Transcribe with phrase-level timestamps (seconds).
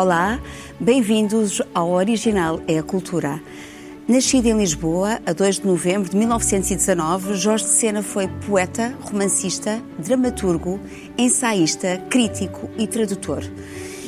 [0.00, 0.40] Olá,
[0.80, 3.38] bem-vindos ao Original é a Cultura.
[4.08, 9.78] Nascido em Lisboa a 2 de novembro de 1919, Jorge de Sena foi poeta, romancista,
[9.98, 10.80] dramaturgo,
[11.18, 13.42] ensaísta, crítico e tradutor.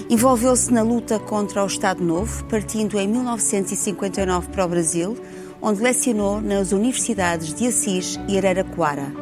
[0.09, 5.19] Envolveu-se na luta contra o Estado Novo, partindo em 1959 para o Brasil,
[5.61, 9.12] onde lecionou nas universidades de Assis e Araraquara.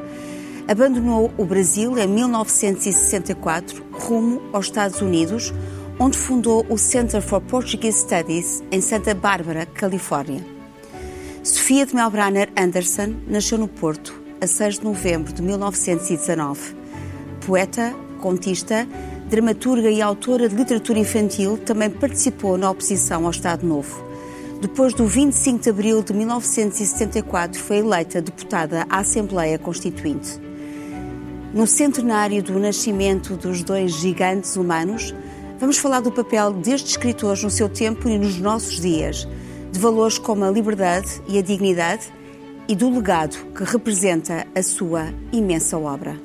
[0.68, 5.52] Abandonou o Brasil em 1964, rumo aos Estados Unidos,
[6.02, 10.42] onde fundou o Center for Portuguese Studies em Santa Bárbara, Califórnia.
[11.44, 16.74] Sofia de Melbrenner Anderson nasceu no Porto a 6 de novembro de 1919.
[17.46, 18.88] Poeta, contista,
[19.28, 24.02] dramaturga e autora de literatura infantil, também participou na oposição ao Estado Novo.
[24.62, 30.40] Depois do 25 de abril de 1974, foi eleita deputada à Assembleia Constituinte.
[31.52, 35.14] No centenário do nascimento dos dois gigantes humanos,
[35.60, 39.28] vamos falar do papel destes escritores no seu tempo e nos nossos dias,
[39.70, 42.10] de valores como a liberdade e a dignidade
[42.66, 46.18] e do legado que representa a sua imensa obra.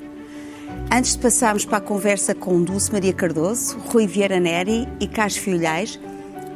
[0.90, 5.42] Antes de passarmos para a conversa com Dulce Maria Cardoso, Rui Vieira Neri e Cássio
[5.42, 6.00] Filhais,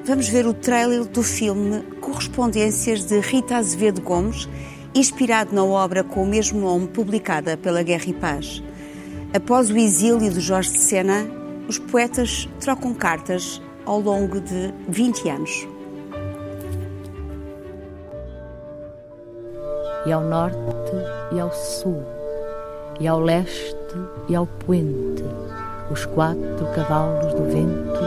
[0.06, 4.48] vamos ver o trailer do filme Correspondências de Rita Azevedo Gomes,
[4.94, 8.62] inspirado na obra com o mesmo nome publicada pela Guerra e Paz.
[9.34, 11.39] Após o exílio de Jorge de Sena,
[11.70, 15.68] os poetas trocam cartas ao longo de 20 anos.
[20.04, 20.56] E ao norte
[21.30, 22.02] e ao sul,
[22.98, 23.76] e ao leste
[24.28, 25.22] e ao poente,
[25.92, 28.00] os quatro cavalos do vento,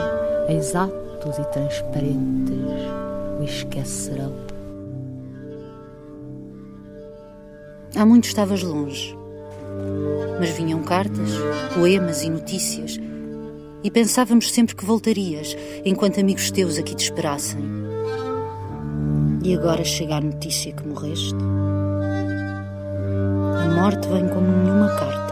[0.50, 2.58] exatos e transparentes,
[3.40, 4.34] o esquecerão.
[7.96, 9.18] Há muito estavas longe,
[10.38, 11.30] mas vinham cartas,
[11.74, 13.00] poemas e notícias,
[13.84, 17.60] e pensávamos sempre que voltarias, enquanto amigos teus aqui te esperassem.
[19.44, 21.36] E agora chega a notícia que morreste?
[23.60, 25.23] A morte vem como nenhuma carta.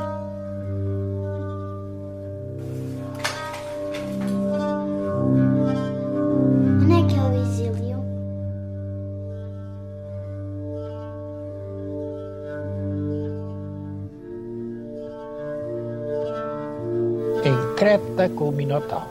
[18.30, 19.10] Com o Minotauro,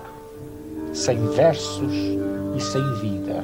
[0.93, 1.93] sem versos
[2.57, 3.43] e sem vida,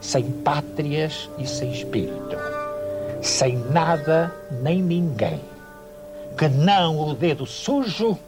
[0.00, 2.36] sem pátrias e sem espírito,
[3.22, 5.40] sem nada nem ninguém,
[6.36, 8.18] que não o dedo sujo,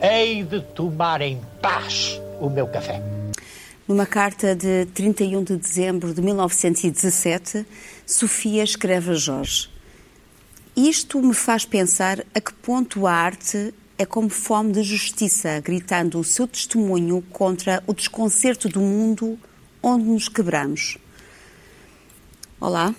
[0.00, 3.00] hei de tomar em paz o meu café.
[3.86, 7.66] Numa carta de 31 de dezembro de 1917,
[8.06, 9.68] Sofia escreve a Jorge:
[10.76, 16.18] Isto me faz pensar a que ponto a arte é como fome de justiça, gritando
[16.18, 19.38] o seu testemunho contra o desconcerto do mundo
[19.82, 20.96] onde nos quebramos.
[22.58, 22.94] Olá,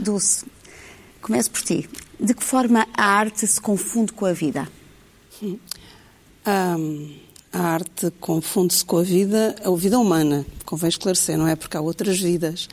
[0.00, 0.46] Dulce.
[1.20, 1.86] Começo por ti.
[2.18, 4.66] De que forma a arte se confunde com a vida?
[5.42, 5.58] Hum,
[7.52, 11.54] a arte confunde-se com a vida, a vida humana, convém esclarecer, não é?
[11.54, 12.66] Porque há outras vidas.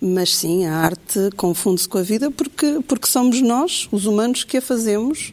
[0.00, 4.56] Mas sim, a arte confunde-se com a vida porque, porque somos nós, os humanos, que
[4.56, 5.32] a fazemos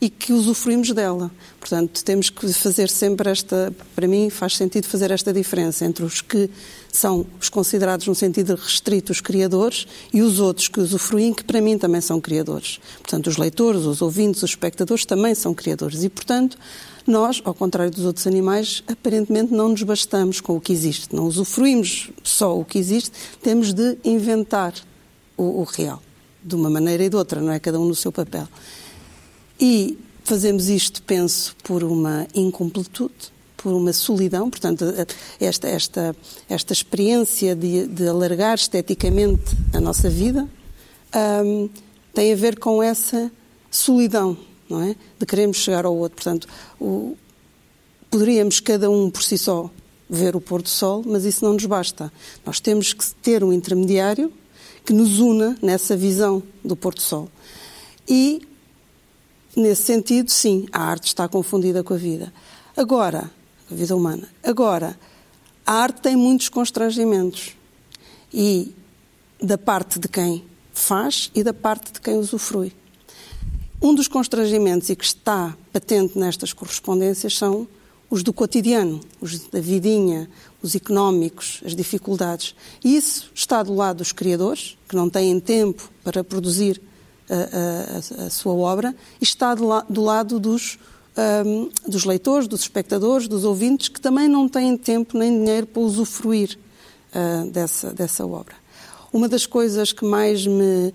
[0.00, 1.30] e que usufruímos dela.
[1.58, 6.20] Portanto, temos que fazer sempre esta, para mim faz sentido fazer esta diferença entre os
[6.20, 6.50] que
[6.92, 11.60] são os considerados no sentido restrito os criadores e os outros que usufruem, que para
[11.60, 12.78] mim também são criadores.
[12.98, 16.58] Portanto, os leitores, os ouvintes, os espectadores também são criadores e, portanto,
[17.06, 21.26] nós, ao contrário dos outros animais, aparentemente não nos bastamos com o que existe, não
[21.26, 24.74] usufruímos só o que existe, temos de inventar
[25.36, 26.02] o, o real,
[26.42, 27.60] de uma maneira e de outra, não é?
[27.60, 28.48] Cada um no seu papel.
[29.58, 33.14] E fazemos isto, penso, por uma incompletude,
[33.56, 34.84] por uma solidão, portanto,
[35.40, 36.16] esta, esta,
[36.48, 40.48] esta experiência de, de alargar esteticamente a nossa vida
[41.44, 41.68] um,
[42.12, 43.30] tem a ver com essa
[43.70, 44.36] solidão,
[44.68, 44.96] não é?
[45.18, 46.16] De queremos chegar ao outro.
[46.16, 46.48] Portanto,
[46.80, 47.16] o,
[48.10, 49.70] poderíamos cada um por si só
[50.08, 52.12] ver o pôr do sol, mas isso não nos basta.
[52.44, 54.32] Nós temos que ter um intermediário
[54.84, 57.28] que nos una nessa visão do pôr do sol.
[58.08, 58.42] E
[59.56, 62.30] Nesse sentido, sim, a arte está confundida com a vida.
[62.76, 63.30] Agora,
[63.70, 64.28] a vida humana.
[64.42, 64.98] Agora,
[65.64, 67.56] a arte tem muitos constrangimentos.
[68.32, 68.74] E
[69.42, 70.44] da parte de quem
[70.74, 72.72] faz e da parte de quem usufrui.
[73.80, 77.66] Um dos constrangimentos e que está patente nestas correspondências são
[78.10, 80.28] os do cotidiano, os da vidinha,
[80.62, 82.54] os económicos, as dificuldades.
[82.84, 86.80] E isso está do lado dos criadores, que não têm tempo para produzir
[87.28, 90.78] a, a, a, sua obra e está do, la, do lado dos
[91.16, 95.82] um, dos leitores, dos espectadores, dos ouvintes, que também não têm tempo nem dinheiro para
[95.82, 96.58] usufruir
[97.14, 98.54] uh, dessa, dessa obra.
[99.12, 100.88] Uma das coisas que mais me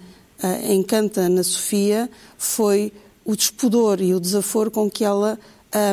[0.44, 2.94] uh, encanta na Sofia foi
[3.26, 5.40] o despudor e o desaforo com que ela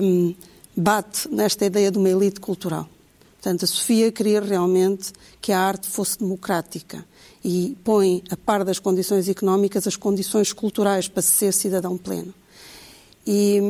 [0.03, 0.35] um,
[0.77, 2.89] bate nesta ideia de uma elite cultural.
[3.41, 7.05] Portanto, a Sofia queria realmente que a arte fosse democrática
[7.45, 12.35] e põe, a par das condições económicas, as condições culturais para ser cidadão pleno.
[13.27, 13.61] E,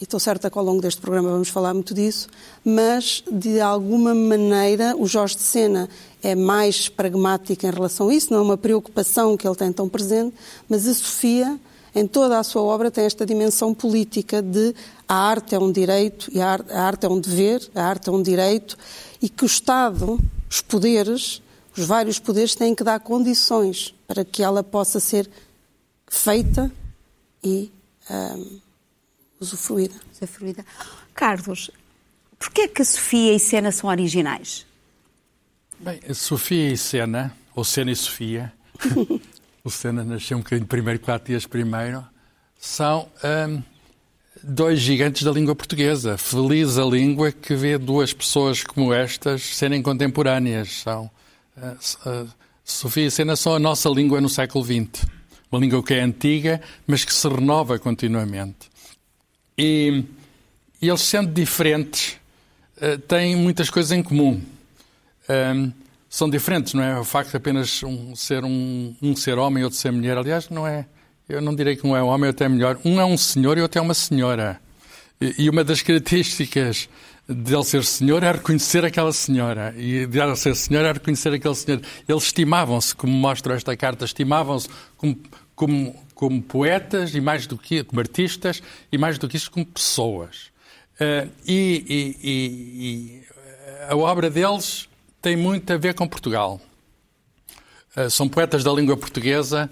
[0.00, 2.28] e estou certa que ao longo deste programa vamos falar muito disso,
[2.64, 5.88] mas de alguma maneira o Jorge de Sena
[6.22, 9.88] é mais pragmático em relação a isso, não é uma preocupação que ele tem tão
[9.88, 10.34] presente,
[10.68, 11.58] mas a Sofia,
[11.94, 14.74] em toda a sua obra, tem esta dimensão política de
[15.08, 18.22] a arte é um direito e a arte é um dever, a arte é um
[18.22, 18.76] direito,
[19.22, 20.18] e que o Estado,
[20.48, 21.42] os poderes,
[21.76, 25.28] os vários poderes têm que dar condições para que ela possa ser
[26.08, 26.70] feita
[27.42, 27.70] e
[28.10, 28.60] um,
[29.38, 29.94] usufruída.
[30.12, 30.64] usufruída.
[31.14, 31.70] Carlos,
[32.38, 34.66] porquê é que a Sofia e Sena são originais?
[35.78, 38.52] Bem, a Sofia e Sena, ou Sena e Sofia,
[39.64, 42.04] o Sena nasceu um bocadinho primeiro, quatro dias primeiro,
[42.58, 43.62] são um,
[44.42, 46.18] dois gigantes da língua portuguesa.
[46.18, 50.82] Feliz a língua que vê duas pessoas como estas serem contemporâneas.
[50.82, 51.10] São
[52.64, 55.06] Sofia e Sena são a nossa língua no século XX.
[55.50, 58.70] Uma língua que é antiga, mas que se renova continuamente.
[59.58, 60.04] E,
[60.80, 62.16] e eles, sendo diferentes,
[62.76, 64.40] uh, têm muitas coisas em comum.
[65.28, 65.72] Um,
[66.08, 66.98] são diferentes, não é?
[66.98, 70.48] O facto de apenas um ser um, um ser homem e outro ser mulher, aliás,
[70.48, 70.86] não é
[71.30, 72.78] eu não direi que um é homem ou até melhor.
[72.84, 74.60] Um é um senhor e outro é uma senhora.
[75.20, 76.88] E uma das características
[77.34, 79.74] dele ser senhor é reconhecer aquela senhora.
[79.76, 81.80] E de ela ser senhora é reconhecer aquele senhor.
[82.08, 85.18] Eles estimavam-se, como mostra esta carta, estimavam-se como,
[85.54, 89.64] como, como poetas e mais do que como artistas e mais do que isso como
[89.64, 90.50] pessoas.
[91.00, 93.22] Uh, e, e, e,
[93.88, 94.88] a obra deles
[95.22, 96.60] tem muito a ver com Portugal.
[97.96, 99.70] Uh, são poetas da língua portuguesa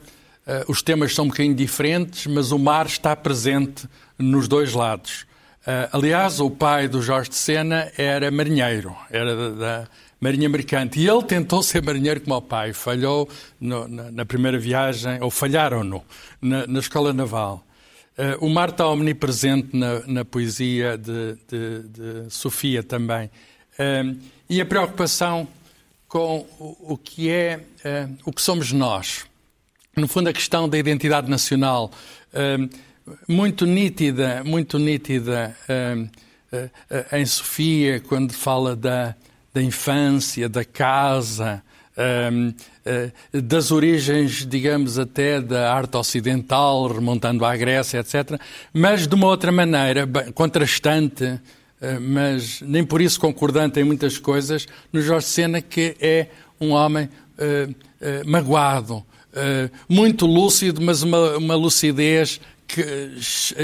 [0.48, 3.86] Uh, os temas são um bocadinho diferentes, mas o mar está presente
[4.18, 5.26] nos dois lados.
[5.68, 9.88] Uh, aliás, o pai do Jorge de Sena era marinheiro, era da, da
[10.18, 10.98] Marinha Mercante.
[10.98, 12.72] E ele tentou ser marinheiro como o pai.
[12.72, 13.28] Falhou
[13.60, 16.02] no, na, na, primeira viagem, ou falharam-no,
[16.40, 17.62] na, na, Escola Naval.
[18.16, 23.30] Uh, o mar está omnipresente na, na poesia de, de, de, Sofia também.
[24.48, 25.46] e a preocupação
[26.08, 27.60] com o, o que é,
[28.24, 29.28] o que somos nós
[29.98, 31.90] no fundo, a questão da identidade nacional,
[32.32, 32.68] hum,
[33.26, 36.08] muito nítida, muito nítida hum,
[36.52, 36.70] eh,
[37.12, 39.14] em Sofia, quando fala da,
[39.52, 41.62] da infância, da casa,
[42.32, 42.52] hum,
[42.84, 48.40] eh, das origens, digamos, até da arte ocidental, remontando à Grécia, etc.,
[48.72, 51.40] mas de uma outra maneira, contrastante,
[51.80, 56.28] eh, mas nem por isso concordante em muitas coisas, no Jorge Sena, que é
[56.60, 57.08] um homem
[58.26, 59.04] magoado,
[59.34, 63.16] eh, muito lúcido, mas uma, uma lucidez que,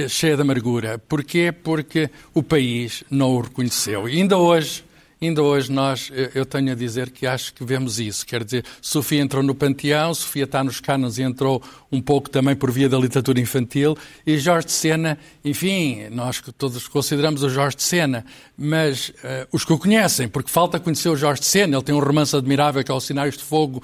[0.09, 0.99] cheia de amargura.
[0.99, 1.53] Porquê?
[1.53, 4.09] Porque o país não o reconheceu.
[4.09, 4.83] E ainda hoje,
[5.21, 8.27] ainda hoje nós, eu tenho a dizer que acho que vemos isso.
[8.27, 12.57] Quer dizer, Sofia entrou no panteão, Sofia está nos cânones e entrou um pouco também
[12.57, 13.97] por via da literatura infantil,
[14.27, 18.25] e Jorge de Sena, enfim, nós todos consideramos o Jorge de Sena,
[18.57, 21.95] mas uh, os que o conhecem, porque falta conhecer o Jorge de Sena, ele tem
[21.95, 23.83] um romance admirável que é Os Sinais de Fogo,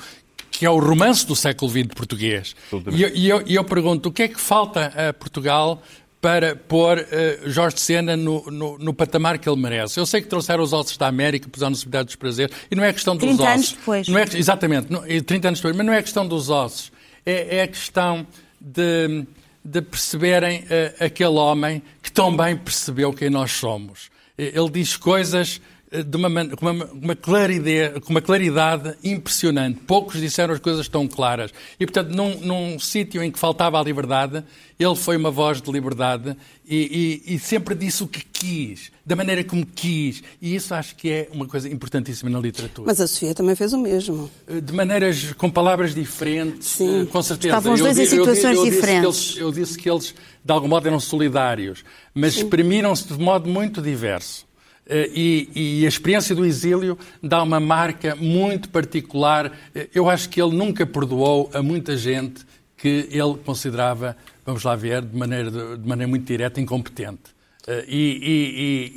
[0.61, 2.55] que é o romance do século XX português.
[2.93, 5.83] E eu, e, eu, e eu, pergunto, o que é que falta a Portugal
[6.21, 9.99] para pôr uh, Jorge de Sena no, no, no, patamar que ele merece?
[9.99, 12.93] Eu sei que trouxeram os ossos da América, puseram-no Cidade dos Prazeres, e não é
[12.93, 13.55] questão dos 30 ossos.
[13.55, 14.09] anos depois.
[14.09, 16.93] Não é, exatamente, não, 30 anos depois, mas não é questão dos ossos.
[17.25, 18.27] É, é a questão
[18.61, 19.25] de,
[19.65, 24.11] de perceberem uh, aquele homem que tão bem percebeu quem nós somos.
[24.37, 25.59] Ele diz coisas
[25.91, 29.81] de uma, com, uma, uma claridade, com uma claridade impressionante.
[29.87, 31.53] Poucos disseram as coisas tão claras.
[31.81, 34.45] E, portanto, num, num sítio em que faltava a liberdade,
[34.79, 39.17] ele foi uma voz de liberdade e, e, e, sempre disse o que quis, da
[39.17, 40.23] maneira como quis.
[40.41, 42.87] E isso acho que é uma coisa importantíssima na literatura.
[42.87, 44.31] Mas a Sofia também fez o mesmo.
[44.63, 47.05] De maneiras, com palavras diferentes, Sim.
[47.07, 47.57] com certeza.
[47.57, 49.17] Estavam os dois eu, em situações eu, eu diferentes.
[49.17, 53.51] Disse eles, eu disse que eles, de algum modo, eram solidários, mas exprimiram-se de modo
[53.51, 54.49] muito diverso.
[54.91, 55.51] Eh, e,
[55.83, 59.57] e, a experiência do exílio dá uma marca muito particular.
[59.73, 62.45] Eh, eu acho que ele nunca perdoou a muita gente
[62.77, 67.31] que ele considerava, vamos lá ver, de maneira, de maneira muito direta, incompetente.
[67.69, 68.03] Eh, e,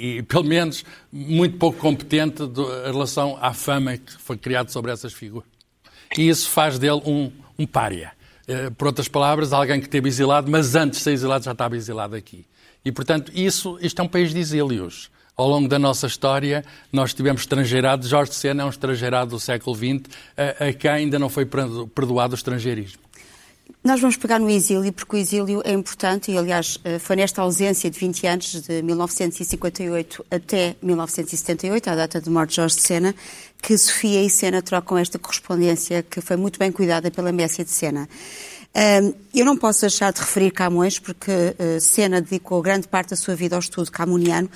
[0.02, 4.92] e, e, pelo menos, muito pouco competente em relação à fama que foi criada sobre
[4.92, 5.48] essas figuras.
[6.18, 8.14] E isso faz dele um, um pária.
[8.78, 12.16] Por outras palavras, alguém que esteve exilado, mas antes de ser exilado já estava exilado
[12.16, 12.46] aqui.
[12.84, 15.10] E, portanto, isso, isto é um país de exílios.
[15.36, 18.08] Ao longo da nossa história, nós tivemos estrangeirado.
[18.08, 20.04] Jorge Sena é um estrangeirado do século XX,
[20.38, 23.02] a, a quem ainda não foi perdoado o estrangeirismo.
[23.84, 27.42] Nós vamos pegar no exílio, porque o exílio é importante e, aliás, eh, foi nesta
[27.42, 32.82] ausência de 20 anos, de 1958 até 1978, a data de morte de Jorge de
[32.82, 33.16] Sena,
[33.62, 37.72] que Sofia e Sena trocam esta correspondência que foi muito bem cuidada pela Messia de
[37.72, 38.08] Sena.
[39.32, 43.36] Eu não posso deixar de referir Camões, porque uh, Sena dedicou grande parte da sua
[43.36, 44.50] vida ao estudo camoniano,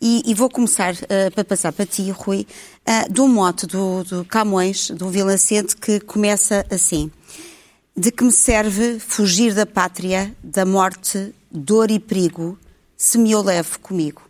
[0.00, 2.46] e, e vou começar uh, para passar para ti, Rui,
[2.86, 7.10] uh, de um mote do, do Camões, do Vilancente, que começa assim.
[7.96, 12.58] De que me serve fugir da pátria, da morte, dor e perigo,
[12.96, 14.22] se me o levo comigo?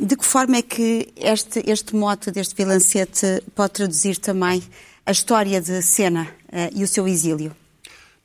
[0.00, 4.62] de que forma é que este, este mote deste Vilancete pode traduzir também
[5.04, 6.26] a história de Sena
[6.74, 7.54] e o seu exílio?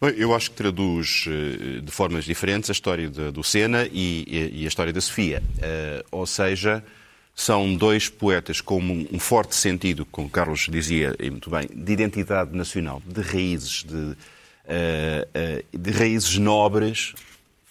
[0.02, 4.52] Bem, eu acho que traduz eh, de formas diferentes a história de, do Sena e,
[4.54, 5.44] e, a história da Sofia.
[5.58, 6.82] Uh, ou seja,
[7.36, 12.56] são dois poetas com um forte sentido, como Carlos dizia e muito bem, de identidade
[12.56, 17.14] nacional, de raízes, de, uh, uh, de raízes nobres,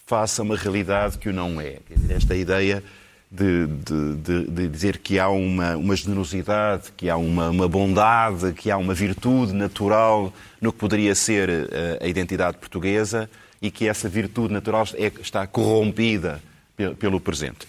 [0.05, 1.79] face a uma realidade que o não é.
[2.11, 2.85] Esta ideia
[3.31, 8.71] de, de, de, dizer que há uma, uma generosidade, que há uma, uma, bondade, que
[8.71, 13.29] há uma virtude natural no que poderia ser a, eh, a identidade portuguesa
[13.61, 16.43] e que essa virtude natural é, está corrompida
[16.75, 17.69] pelo, pelo presente.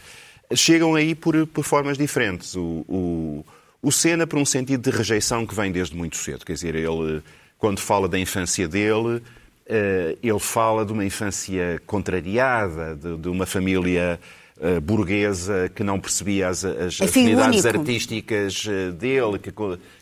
[0.56, 2.56] Chegam aí por, por formas diferentes.
[2.56, 3.46] O, o,
[3.82, 6.46] o Sena, por um sentido de rejeição que vem desde muito cedo.
[6.46, 7.22] Quer dizer, ele,
[7.58, 9.22] quando fala da infância dele,
[9.68, 14.20] eh, ele fala de uma infância contrariada, de, de uma família
[14.60, 19.52] uh, burguesa que não percebia as, as afinidades artísticas uh, dele, que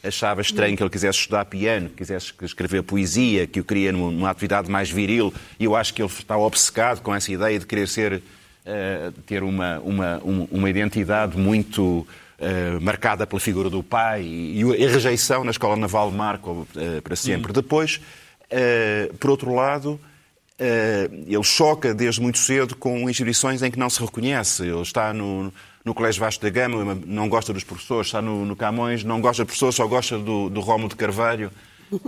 [0.04, 4.30] achava estranho que ele quisesse estudar piano, que quisesse escrever poesia, que o queria numa
[4.30, 5.34] atividade mais viril.
[5.60, 9.44] E eu acho que ele está obcecado com essa ideia de querer ser, uh, ter
[9.44, 12.08] uma, uma, uma identidade muito
[12.40, 17.02] Uh, marcada pela figura do pai e, e, a rejeição na Escola Naval Marco uh,
[17.02, 17.50] para sempre.
[17.50, 17.54] Hum.
[17.56, 18.00] Depois,
[18.52, 20.07] uh, por outro lado, eh,
[20.60, 24.64] ele choca desde muito cedo com instituições em que não se reconhece.
[24.64, 25.54] Ele está no,
[25.86, 29.44] no Colégio Vasco da Gama, não gosta dos professores, está no, no Camões, não gosta
[29.44, 31.52] dos professores, só gosta do, do Rómulo de Carvalho,
[31.92, 32.00] uh,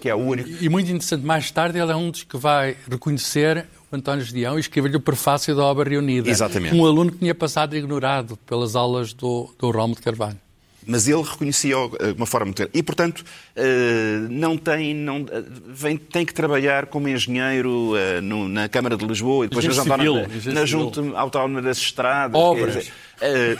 [0.00, 0.48] que é o único.
[0.60, 4.56] E muito interessante, mais tarde ele é um dos que vai reconhecer o António Gedeão
[4.56, 6.30] e escrever-lhe o prefácio da obra reunida.
[6.30, 6.74] Exatamente.
[6.74, 10.45] Um aluno que tinha passado ignorado pelas aulas do, do Rómulo de Carvalho
[10.86, 12.68] mas ele reconhecia de uma forma muito...
[12.72, 13.24] E, portanto,
[13.54, 19.04] eh, não tem, não, eh, vem, tem que trabalhar como engenheiro eh, na Câmara de
[19.04, 20.14] Lisboa e depois na, civil,
[20.46, 22.40] na, na Junta Autónoma das Estradas.
[22.40, 22.74] Obras.
[22.74, 22.92] Dizer,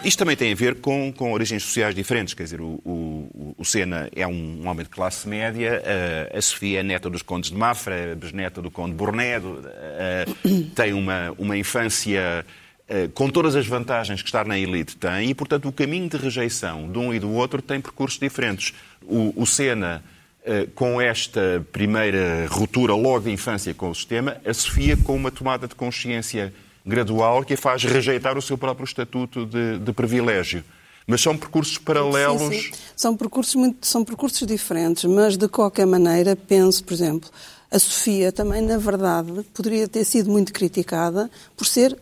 [0.04, 2.34] isto também tem a ver com, com origens sociais diferentes.
[2.34, 5.82] Quer dizer, o, o, o Sena é um, um homem de classe média,
[6.32, 9.62] a Sofia é neta dos condes de Mafra, bisneta do conde Bornedo,
[10.74, 12.44] tem uma, uma infância eh,
[13.14, 16.90] com todas as vantagens que estar na elite tem, e, portanto, o caminho de rejeição
[16.90, 18.72] de um e do outro tem percursos diferentes.
[19.02, 20.04] O, o Sena,
[20.44, 25.32] eh, com esta primeira ruptura logo de infância com o sistema, a Sofia com uma
[25.32, 26.54] tomada de consciência
[26.86, 30.62] gradual que a faz rejeitar o seu próprio estatuto de, de privilégio.
[31.04, 32.42] Mas são percursos paralelos.
[32.42, 32.70] Sim, sim.
[32.94, 37.28] São, percursos muito, são percursos diferentes, mas de qualquer maneira, penso, por exemplo,
[37.68, 41.98] a Sofia também, na verdade, poderia ter sido muito criticada por ser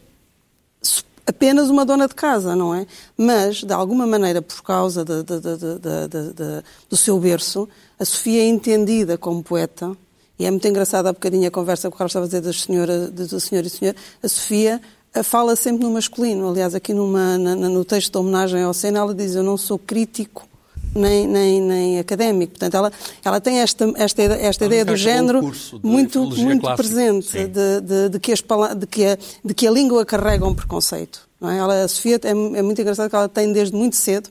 [1.26, 2.86] apenas uma dona de casa, não é?
[3.16, 8.46] Mas, de alguma maneira, por causa de, de, de, do seu berço, a Sofia é
[8.46, 9.96] entendida como poeta,
[10.38, 12.62] e é muito engraçada há bocadinho a conversa que o Carlos estava a dizer das
[12.62, 14.80] senhora, do senhor e senhor, a Sofia
[15.14, 16.48] eh, fala sempre no masculino.
[16.48, 19.78] Aliás, aqui numa, na, no texto de homenagem ao Sena, ela diz: Eu não sou
[19.78, 20.48] crítico
[20.94, 22.52] nem, nem, nem académico.
[22.52, 22.92] Portanto, ela,
[23.24, 28.32] ela tem esta, esta, esta ideia do género muito, muito presente, de, de, de, que
[28.32, 28.42] as,
[28.76, 31.28] de, que a, de que a língua carrega um preconceito.
[31.40, 31.58] Não é?
[31.58, 34.30] ela, a Sofia é, é muito engraçado que ela tem desde muito cedo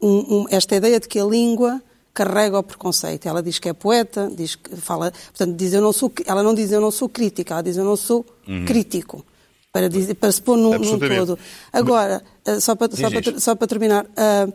[0.00, 1.82] um, um, esta ideia de que a língua
[2.12, 3.26] carrega o preconceito.
[3.26, 6.54] Ela diz que é poeta, diz que fala, portanto, diz eu não sou, ela não
[6.54, 8.64] diz eu não sou crítica, ela diz eu não sou uhum.
[8.64, 9.24] crítico.
[9.72, 11.36] Para, dizer, para se pôr num, num todo.
[11.72, 14.52] Agora, eh, só para, só para, só para terminar, uh,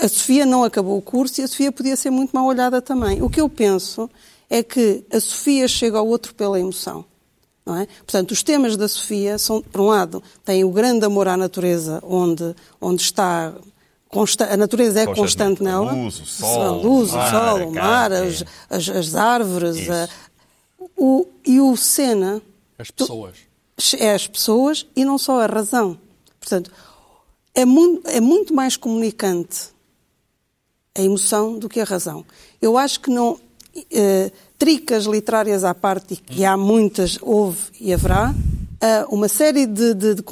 [0.00, 3.22] a Sofia não acabou o curso e a Sofia podia ser muito mal olhada também.
[3.22, 4.08] O que eu penso
[4.48, 7.04] é que a Sofia chega ao outro pela emoção.
[7.64, 7.86] Não é?
[7.86, 12.02] Portanto, os temas da Sofia são, por um lado, têm o grande amor à natureza,
[12.02, 13.52] onde, onde está
[14.50, 15.92] a natureza é constante nela.
[15.92, 19.88] Luz, o sol, a luz, o, sol, o mar, as, as, as árvores.
[19.88, 20.08] A,
[20.96, 22.42] o, e o Sena.
[22.76, 23.36] As pessoas.
[23.98, 25.96] É as pessoas e não só a razão.
[26.40, 26.72] Portanto,
[27.54, 29.68] é muito, é muito mais comunicante
[31.00, 32.24] a emoção do que a razão.
[32.60, 33.38] Eu acho que não.
[33.92, 38.34] Eh, tricas literárias à parte, e há muitas, houve e haverá,
[38.78, 40.22] ah, uma série de, de, de,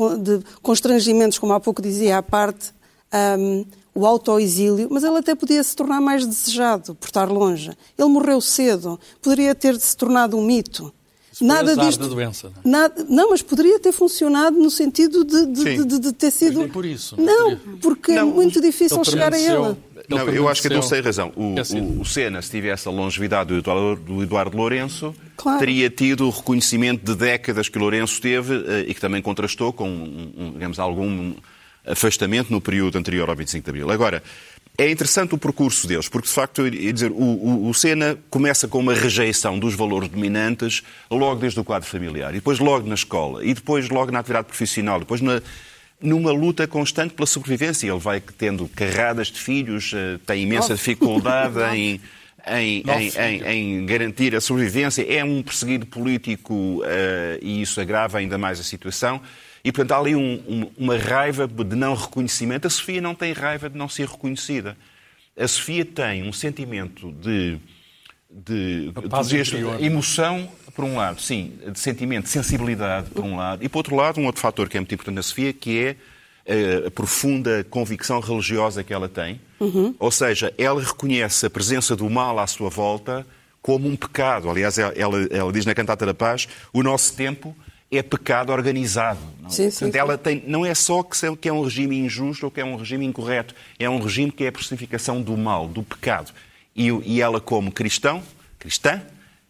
[0.60, 2.74] constrangimentos, como há pouco dizia, à parte,
[3.38, 7.72] um, o autoexílio, mas ele até podia se tornar mais desejado por estar longe.
[7.96, 10.92] Ele morreu cedo, poderia ter se tornado um mito.
[11.40, 12.00] Nada disto.
[12.00, 12.82] Da doença, não, é?
[12.82, 16.58] nada, não, mas poderia ter funcionado no sentido de, de, de, de ter sido.
[16.58, 17.14] nem por isso.
[17.20, 19.78] Não, não porque não, é muito difícil chegar a ela.
[20.08, 21.32] Não, eu acho que não sei razão.
[21.36, 25.58] O, o, o Senna, se tivesse a longevidade do Eduardo, do Eduardo Lourenço, claro.
[25.58, 30.50] teria tido o reconhecimento de décadas que Lourenço teve eh, e que também contrastou com,
[30.54, 31.34] digamos, algum
[31.86, 33.90] afastamento no período anterior ao 25 de Abril.
[33.90, 34.22] Agora,
[34.78, 38.68] é interessante o percurso deles, porque de facto, eu dizer, o, o, o Senna começa
[38.68, 42.94] com uma rejeição dos valores dominantes logo desde o quadro familiar, e depois logo na
[42.94, 45.42] escola, e depois logo na atividade profissional, depois na,
[46.00, 47.88] numa luta constante pela sobrevivência.
[47.88, 52.00] Ele vai tendo carradas de filhos, eh, tem imensa dificuldade em,
[52.46, 52.82] em,
[53.16, 55.02] em, em, garantir a sobrevivência.
[55.02, 56.84] É um perseguido político uh,
[57.42, 59.20] e isso agrava ainda mais a situação.
[59.64, 62.66] E, portanto, há ali um, um, uma raiva de não reconhecimento.
[62.66, 64.76] A Sofia não tem raiva de não ser reconhecida.
[65.36, 67.58] A Sofia tem um sentimento de,
[68.30, 73.68] de, de emoção por um lado, sim, de sentimento, de sensibilidade, por um lado, e
[73.68, 75.96] por outro lado, um outro fator que é muito importante na Sofia, que é
[76.46, 79.40] eh, a profunda convicção religiosa que ela tem.
[79.60, 79.94] Uhum.
[79.98, 83.26] Ou seja, ela reconhece a presença do mal à sua volta
[83.60, 84.48] como um pecado.
[84.48, 84.94] Aliás, ela,
[85.30, 87.56] ela diz na Cantata da Paz: o nosso tempo
[87.90, 89.20] é pecado organizado.
[89.40, 89.48] Não?
[89.48, 89.50] É?
[89.50, 92.60] Sim, Portanto, sim, ela tem, não é só que é um regime injusto ou que
[92.60, 96.32] é um regime incorreto, é um regime que é a personificação do mal, do pecado.
[96.76, 98.22] E, e ela, como cristão,
[98.58, 99.02] cristã,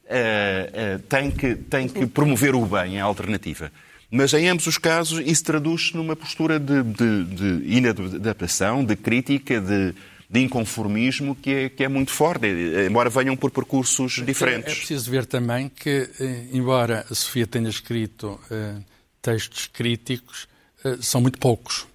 [0.04, 3.70] uh, uh, tem, que, tem que promover o bem, a alternativa.
[4.10, 9.60] Mas em ambos os casos isso traduz-se numa postura de, de, de inadaptação, de crítica,
[9.60, 9.94] de,
[10.30, 12.46] de inconformismo que é, que é muito forte,
[12.86, 14.68] embora venham por percursos diferentes.
[14.68, 16.08] É, é preciso ver também que,
[16.52, 18.84] embora a Sofia tenha escrito uh,
[19.20, 20.48] textos críticos,
[20.84, 21.86] uh, são muito poucos.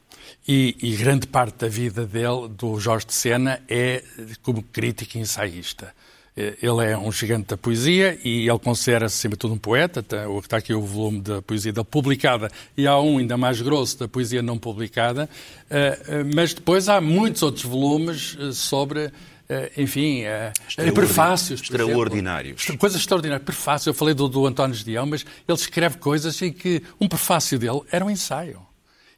[0.48, 4.04] E, e, grande parte da vida dele, do Jorge de Sena, é
[4.42, 5.94] como crítico e ensaísta.
[6.36, 10.04] Eh, ele é um gigante da poesia e ele considera-se, acima de tudo, um poeta.
[10.42, 14.08] Está aqui o volume da poesia dele publicada e há um ainda mais grosso da
[14.08, 15.30] poesia não publicada.
[15.70, 19.12] Eh, eh, mas depois há muitos outros volumes sobre
[19.78, 20.24] enfim,
[20.96, 21.62] prefácios.
[21.62, 22.66] Extraordinários.
[22.80, 23.46] Coisas extraordinárias.
[23.46, 23.90] Prefácio.
[23.90, 27.82] Eu falei do, do António Dião, mas ele escreve coisas em que um prefácio dele
[27.92, 28.62] era um ensaio.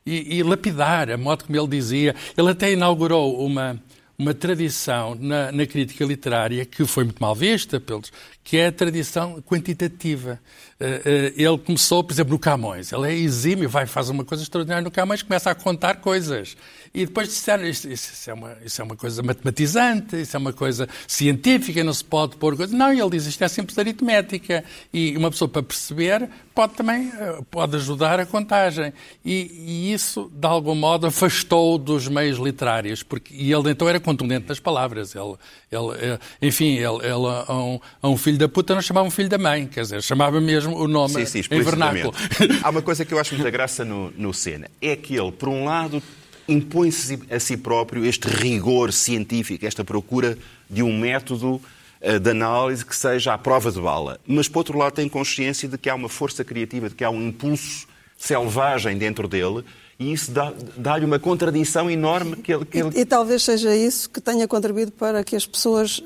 [0.06, 2.14] E, e lapidar, a modo como ele dizia.
[2.36, 3.80] Ele até inaugurou uma,
[4.18, 8.12] uma tradição na, na, crítica literária que foi muito mal vista pelos,
[8.44, 10.40] que é a tradição quantitativa.
[10.80, 12.92] Eh, eh, ele começou, por exemplo, no Camões.
[12.92, 16.56] Ele é exímio, vai faz uma coisa extraordinária no Camões, começa a contar coisas.
[16.96, 20.54] E depois disseram, isso, isso, é uma, isso é uma coisa matematizante, isso é uma
[20.54, 22.76] coisa científica, não se pode pôr coisa.
[22.76, 24.64] Não, ele diz, isto é simples aritmética.
[24.94, 28.94] E uma pessoa, para perceber, pode também eh, pode ajudar a contagem.
[29.24, 33.04] E, e isso, de algum modo, afastou dos meios literários.
[33.04, 35.16] Porque, e ele, então, era contundente nas palavras.
[35.16, 35.36] Ele,
[35.72, 39.12] ele, enfim, ele, ele a, um, a um filho filho da puta não chamava um
[39.12, 42.14] filho da mãe, quer dizer, chamava mesmo o nome sim, sim, em vernáculo.
[42.62, 45.50] Há uma coisa que eu acho muita graça no, no Senna, é que ele, por
[45.50, 46.04] um lado,
[46.48, 50.38] impõe-se a si próprio este rigor científico, esta procura
[50.70, 51.62] de um método
[52.02, 54.20] uh, de análise que seja à prova de bala.
[54.28, 57.10] Mas, por outro lado, tem consciência de que há uma força criativa, de que há
[57.10, 59.64] um impulso selvagem dentro dele
[59.98, 62.90] e isso dá-lhe dá uma contradição enorme que ele, que ele...
[62.94, 66.04] E, e, talvez seja isso que tenha contribuído para que as pessoas uh,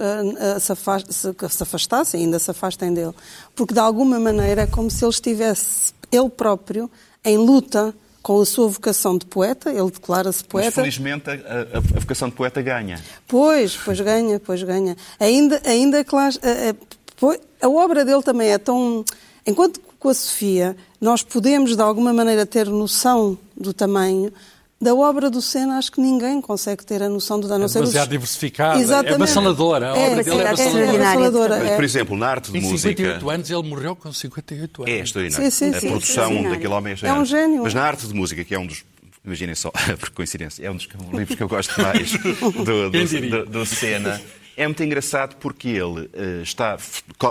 [0.56, 3.14] uh, se, afast, se, se, afastassem, ainda se afastem dele.
[3.56, 6.90] Porque, de alguma maneira, é como se ele estivesse, ele próprio,
[7.26, 10.68] em luta com a sua vocação de poeta, ele declara-se poeta.
[10.68, 13.02] Mas, felizmente, a, a, a, vocação de poeta ganha.
[13.28, 14.96] Pois, pois ganha, pois ganha.
[15.20, 19.04] Ainda, ainda claro, a, a, a obra dele também é tão...
[19.46, 24.34] Enquanto com a Sofia nós podemos, de alguma maneira, ter noção do tamanho.
[24.82, 27.66] Da obra do Senna, acho que ninguém consegue ter a noção do dano.
[27.66, 28.10] É demasiado os...
[28.10, 29.12] diversificada, Exatamente.
[29.12, 29.90] é avassaladora.
[29.90, 31.56] A obra é, dele é, é avassaladora.
[31.58, 31.76] É.
[31.76, 32.90] Por exemplo, na arte de Em música...
[32.90, 34.94] 58 anos, ele morreu com 58 anos.
[34.94, 35.52] É extraordinário.
[35.52, 37.64] Sim, sim, a produção sim, daquele homem é É um gênio.
[37.64, 38.86] Mas na arte de música, que é um dos
[39.26, 43.46] imaginem só, por coincidência, é um dos livros que eu gosto mais do, do, do,
[43.46, 44.22] do Senna.
[44.56, 46.78] É muito engraçado porque ele uh, está,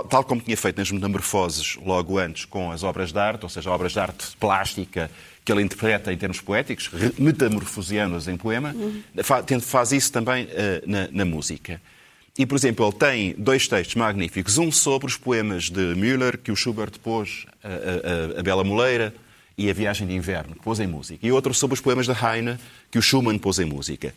[0.09, 3.69] tal como tinha feito nas metamorfoses logo antes com as obras de arte, ou seja,
[3.69, 5.11] obras de arte plástica
[5.49, 9.59] que ele interpreta em termos poéticos, metamorfoseando-as em poema, uhum.
[9.59, 10.47] faz isso também uh,
[10.85, 11.81] na, na, música.
[12.37, 14.59] E, por exemplo, ele tem dois textos magníficos.
[14.59, 19.11] Um sobre os poemas de Müller, que o Schubert pôs, a, a, a Bela Moleira
[19.57, 21.25] e a Viagem de Inverno, que pôs em música.
[21.25, 22.55] E outro sobre os poemas de Heine,
[22.91, 24.13] que o Schumann pôs em música.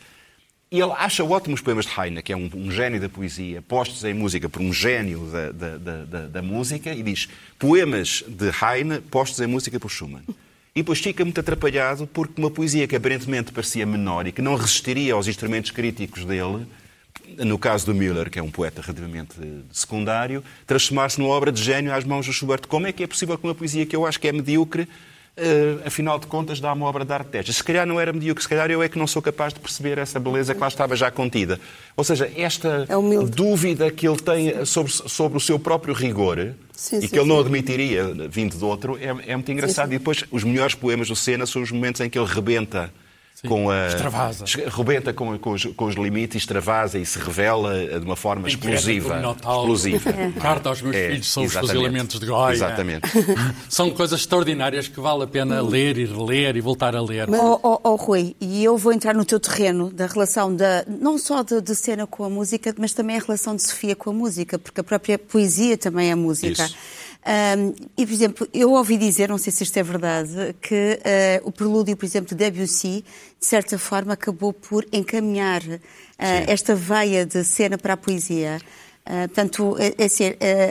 [0.71, 4.05] E ele acha ótimos poemas de Heine, que é um, um gênio da poesia, postos
[4.05, 7.27] em música por um gênio da, da, da, da, música, e diz
[7.59, 10.25] poemas de Heine postos em música por Schumann.
[10.75, 14.55] E depois fica muito atrapalhado porque uma poesia que aparentemente parecia menor e que não
[14.55, 16.67] resistiria aos instrumentos críticos dele,
[17.39, 19.35] no caso do Müller, que é um poeta relativamente
[19.71, 22.67] secundário, transformar-se numa obra de gênio às mãos do Schubert.
[22.67, 24.89] Como é que é possível que uma poesia que eu acho que é medíocre
[25.35, 27.57] Uh, afinal de contas, dá uma obra de arte destas.
[27.57, 29.97] Se calhar não era medíocre, se calhar eu é que não sou capaz de perceber
[29.97, 31.59] essa beleza que lá estava já contida.
[31.97, 36.99] Ou seja, esta é dúvida que ele tem sobre, sobre o seu próprio rigor sim,
[36.99, 37.29] e sim, que ele sim.
[37.29, 39.91] não admitiria vindo de outro é, é muito engraçado.
[39.95, 42.93] E depois, os melhores poemas do Senna são os momentos em que ele rebenta
[43.43, 43.89] Sim, com a.
[43.89, 44.45] Extravasa.
[44.69, 49.21] Rebenta com, com, os, com os limites, extravasa e se revela de uma forma explosiva.
[49.21, 50.11] explosiva.
[50.11, 50.31] É.
[50.41, 51.65] Carta aos meus é, filhos são exatamente.
[51.65, 52.55] os fuzilamentos de Goya.
[52.55, 53.09] Exatamente.
[53.69, 57.29] são coisas extraordinárias que vale a pena ler e reler e voltar a ler.
[57.29, 60.85] Mas, oh, oh, oh, Rui, e eu vou entrar no teu terreno da relação da,
[60.87, 64.11] não só de, de cena com a música, mas também a relação de Sofia com
[64.11, 66.65] a música, porque a própria poesia também é música.
[66.65, 67.02] Isso.
[67.25, 70.99] Um, e, por exemplo, eu ouvi dizer, não sei se isto é verdade, que
[71.45, 73.05] uh, o prelúdio, por exemplo, de Debussy,
[73.39, 75.79] de certa forma, acabou por encaminhar uh,
[76.19, 78.61] esta veia de cena para a poesia.
[79.07, 80.25] Uh, portanto, é, é, assim,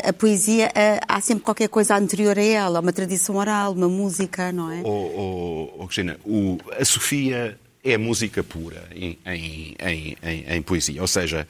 [0.03, 0.69] a poesia,
[1.07, 4.81] há sempre qualquer coisa anterior a ela, uma tradição oral, uma música, não é?
[4.83, 10.17] Oh, oh, oh Cristina, o, a Sofia é música pura em, em, em,
[10.49, 11.01] em, poesia.
[11.01, 11.47] Ou seja,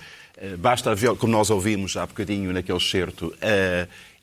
[0.59, 3.33] basta ver, como nós ouvimos há bocadinho naquele certo,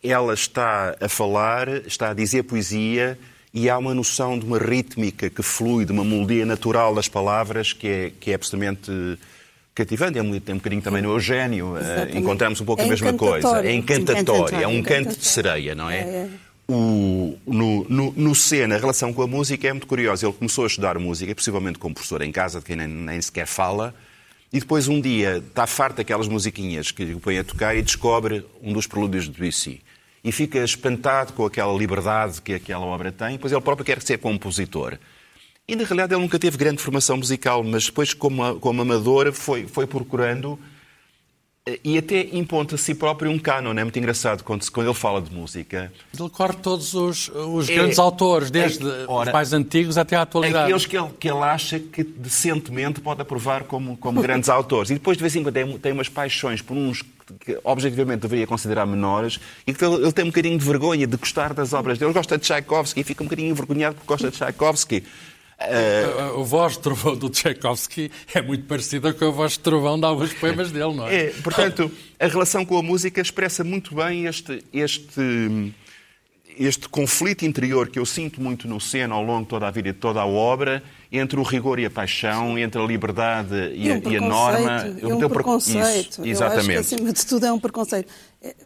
[0.03, 3.19] ela está a falar, está a dizer poesia
[3.53, 7.73] e há uma noção de uma rítmica que flui, de uma melodia natural das palavras
[7.73, 9.19] que é, que é absolutamente
[9.75, 10.19] cativante.
[10.19, 11.75] É um, tem um bocadinho também no Eugênio.
[11.75, 13.67] Uh, encontramos um pouco é a mesma coisa.
[13.67, 14.61] É encantatório.
[14.61, 15.99] É um canto de sereia, não é?
[15.99, 16.29] é, é.
[16.71, 20.27] O, no, no, no Sena, a relação com a música é muito curiosa.
[20.27, 23.47] Ele começou a estudar música, possivelmente como professor em casa, de quem nem, nem sequer
[23.47, 23.95] fala,
[24.53, 28.45] e depois um dia está farto daquelas musiquinhas que o põe a tocar e descobre
[28.63, 29.81] um dos prelúdios de Debussy
[30.23, 34.19] e fica espantado com aquela liberdade que aquela obra tem, pois ele próprio quer ser
[34.19, 34.99] compositor.
[35.67, 39.67] E, na realidade, ele nunca teve grande formação musical, mas depois, como, como amador, foi,
[39.67, 40.59] foi procurando
[41.85, 43.73] e até imponta a si próprio um canon.
[43.73, 45.93] É muito engraçado quando, quando ele fala de música.
[46.19, 50.17] Ele corre todos os, os é, grandes autores, desde é, ora, os mais antigos até
[50.17, 50.65] à atualidade.
[50.65, 54.91] Aqueles que ele, que ele acha que decentemente pode aprovar como, como grandes autores.
[54.91, 57.03] E depois, de vez em quando, tem, tem umas paixões por uns
[57.41, 61.17] que objetivamente deveria considerar menores e que ele, ele tem um bocadinho de vergonha de
[61.17, 62.11] gostar das obras dele.
[62.11, 65.05] Ele gosta de Tchaikovsky e fica um bocadinho envergonhado porque gosta de Tchaikovsky.
[65.59, 66.41] Uh...
[66.41, 70.07] A, voz de trovão do Tchaikovsky é muito parecida com a voz de trovão de
[70.07, 71.17] alguns poemas dele, não é?
[71.17, 75.75] É, portanto, a relação com a música expressa muito bem este, este,
[76.57, 79.89] este conflito interior que eu sinto muito no Sena ao longo de toda a vida
[79.89, 83.89] e de toda a obra entre o rigor e a paixão, entre a liberdade e,
[83.89, 84.95] e, um a, e a, norma.
[85.01, 86.21] É um preconceito.
[86.21, 86.75] Isso, exatamente.
[86.75, 88.13] Eu acho que, acima de tudo, é um preconceito.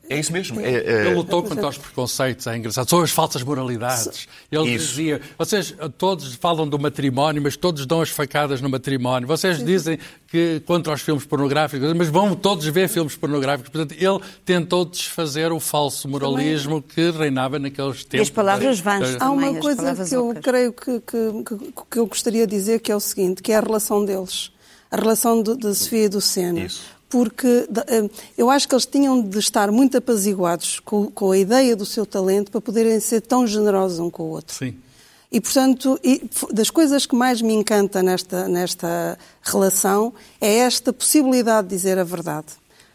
[0.08, 0.60] É isso mesmo.
[0.60, 1.06] É, é...
[1.06, 2.90] Ele lutou contra os preconceitos, é engraçado.
[2.90, 4.28] São as falsas moralidades.
[4.50, 4.88] Ele isso.
[4.88, 9.26] dizia, vocês todos falam do matrimónio, mas todos dão as facadas no matrimónio.
[9.26, 13.70] Vocês dizem que contra os filmes pornográficos, mas vão todos ver filmes pornográficos.
[13.70, 18.18] Portanto, ele tentou desfazer o falso moralismo que reinava naqueles tempos.
[18.18, 22.06] E as palavras vãs Há uma coisa que eu creio que, que, que, que eu
[22.06, 24.50] gostaria de dizer, que é o seguinte, que é a relação deles.
[24.90, 26.60] A relação da Sofia e do Sena.
[26.60, 31.36] Isso porque eh, eu acho que eles tinham de estar muito apaziguados com, com, a
[31.36, 34.56] ideia do seu talento para poderem ser tão generosos um com o outro.
[34.56, 34.74] Sim.
[35.30, 36.00] E, portanto,
[36.50, 42.04] das coisas que mais me encanta nesta, nesta relação é esta possibilidade de dizer a
[42.04, 42.48] verdade.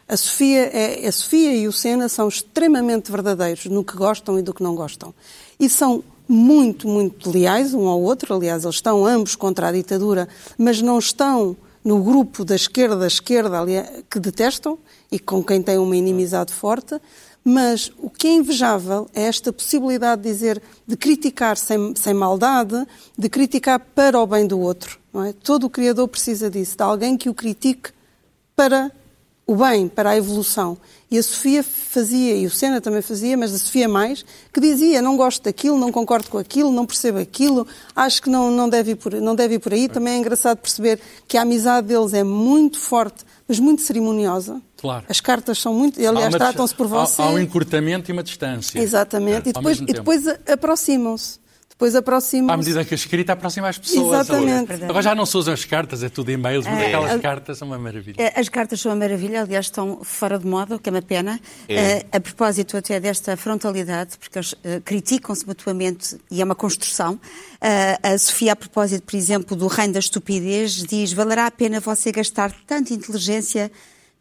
[0.08, 4.42] A Sofia, é, a Sofia e o Sena são extremamente verdadeiros no que gostam e
[4.42, 5.14] do que não gostam.
[5.60, 8.34] E são muito, muito leais um ao outro.
[8.34, 13.58] Aliás, eles estão ambos contra a ditadura, mas não estão no grupo da esquerda, esquerda
[14.10, 14.78] que detestam
[15.10, 17.00] e com quem têm uma inimizade forte,
[17.42, 22.86] mas o que é invejável é esta possibilidade de dizer, de criticar sem, sem maldade,
[23.16, 24.98] de criticar para o bem do outro.
[25.26, 25.32] É?
[25.32, 27.90] Todo o Criador precisa disso, de alguém que o critique
[28.54, 28.92] para
[29.48, 30.76] o bem, para a evolução.
[31.10, 35.00] E a Sofia fazia, e o Sena também fazia, mas a Sofia mais, que dizia,
[35.00, 38.90] não gosto daquilo, não concordo com aquilo, não percebo aquilo, acho que não, não, deve,
[38.90, 39.88] ir por, não deve ir por aí.
[39.88, 44.60] Também é engraçado perceber que a amizade deles é muito forte, mas muito cerimoniosa.
[44.76, 45.06] Claro.
[45.08, 45.98] As cartas são muito.
[45.98, 47.22] Aliás, tratam-se por você.
[47.22, 48.78] Há, há, um encurtamento e uma distância.
[48.78, 49.46] Exatamente.
[49.46, 51.40] É, e depois, e depois aproximam-se
[51.78, 54.08] depois aproximam À medida que a escrita aproxima as pessoas.
[54.08, 54.72] Exatamente.
[54.72, 56.86] Agora, agora já não se usam as cartas, é tudo e-mails, mas É.
[56.88, 57.18] aquelas É.
[57.20, 58.16] cartas são uma maravilha.
[58.20, 61.00] Eh, As cartas são uma maravilha, aliás, estão fora de moda, o que é uma
[61.00, 61.40] pena.
[61.68, 67.20] Eh, a propósito até desta frontalidade, porque eles eh, criticam-se mutuamente e é uma construção.
[67.60, 71.78] Eh, a Sofia, a propósito, por exemplo, do reino da estupidez, diz: valerá a pena
[71.78, 73.70] você gastar tanta inteligência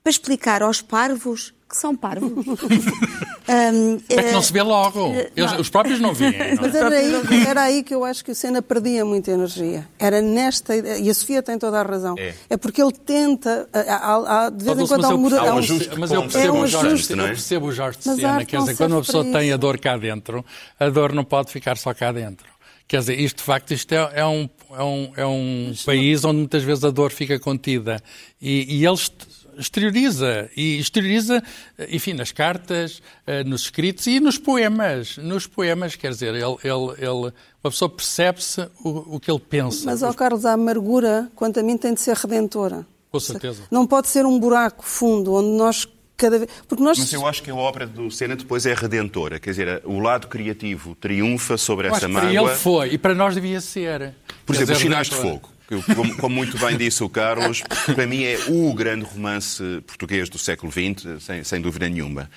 [0.03, 2.31] para explicar aos parvos que são parvos?
[3.49, 5.13] Ahm, É que eh, não se vê logo.
[5.35, 5.59] Eles- não.
[5.61, 6.55] os próprios não veem.
[6.55, 6.79] não Mas é?
[6.79, 9.87] era aí, era aí que eu acho que o Senna perdia muita energia.
[9.97, 12.15] Era nesta ideia, e a Sofia tem toda a razão.
[12.49, 12.57] É.
[12.57, 15.43] porque ele tenta, há- há- há- de vez em Mas quando há eu um Há
[15.43, 17.27] um um- ajuste mas eu percebo, É um o Jorge, ajuste, não é?
[17.27, 18.33] eu percebo o Jorge de Mas a Sena.
[18.33, 20.45] arte Quer dizer, quando uma pessoa tem a dor cá dentro,
[20.79, 22.47] a dor não pode ficar só cá dentro.
[22.87, 26.37] Quer dizer, isto de facto isto é, é um, é um, é um país onde
[26.39, 28.01] muitas vezes a dor fica contida.
[28.41, 29.27] E, e ele est-
[29.57, 30.49] exterioriza.
[30.55, 31.43] E exterioriza,
[31.89, 35.17] enfim, nas cartas, eh, nos escritos e nos poemas.
[35.17, 39.85] Nos poemas, quer dizer, ele, ele, ele, uma pessoa percebe-se o, o que ele pensa.
[39.85, 42.85] Mas, ó Carlos, a amargura, quanto a mim, tem de ser redentora.
[43.11, 43.63] Com certeza.
[43.71, 46.49] Não pode ser um buraco fundo onde nós cada vez.
[46.67, 46.97] Porque nós.
[46.97, 49.39] Mas eu acho que a obra do Senna depois é redentora.
[49.39, 52.49] Quer dizer, o lado criativo triunfa sobre Eu essa que para mágoa.
[52.49, 54.13] ele foi, e para nós devia ser.
[54.45, 55.15] Por Quer exemplo, dizer, Os Sinais de.
[55.15, 57.61] Fogo, que, como, como muito bem disse o Carlos,
[57.93, 62.29] para mim é o grande romance português do século XX, sem, sem dúvida nenhuma.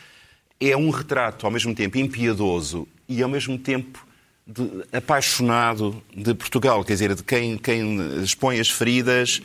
[0.61, 4.05] É um retrato, ao mesmo tempo, impiedoso e, ao mesmo tempo,
[4.47, 6.85] de- apaixonado de Portugal.
[6.85, 9.41] Quer dizer, de quem, quem expõe as feridas,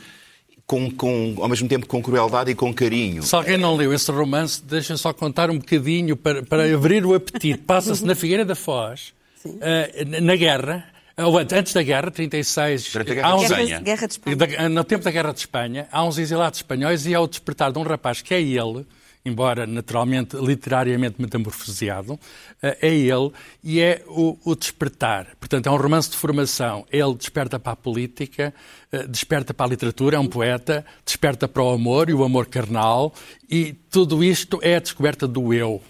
[0.66, 3.22] com, com, ao mesmo tempo com crueldade e com carinho.
[3.22, 7.14] Se alguém não leu esse romance, deixa só contar um bocadinho para, para abrir o
[7.14, 7.58] apetite.
[7.58, 9.14] Passa-se na Figueira da Foz,
[9.60, 10.84] eh, na guerra,
[11.18, 12.92] antes antes da guerra, 36.
[12.92, 13.80] Durante a Guerra há de uns- Espanha.
[13.80, 14.36] Guerra de Espanha.
[14.36, 17.78] da- no tempo da Guerra de Espanha, há uns exilados espanhóis e ao despertar de
[17.78, 18.86] um rapaz que é ele,
[19.24, 22.20] embora naturalmente, literariamente metamorfoseado,
[22.62, 23.32] eh, é ele
[23.64, 25.28] e é o, o despertar.
[25.40, 26.86] Portanto, é um romance de formação.
[26.92, 28.54] Ele desperta para a política,
[28.92, 32.46] eh, desperta para a literatura, é um poeta, desperta para o amor e o amor
[32.46, 33.12] carnal
[33.50, 35.82] e tudo isto é a descoberta do eu.